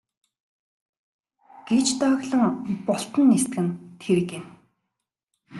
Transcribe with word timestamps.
гэж 1.67 1.87
дооглон 2.01 2.53
бултан 2.87 3.25
нисдэг 3.31 3.57
нь 3.65 3.77
тэр 4.01 4.19
гэнэ. 4.29 4.49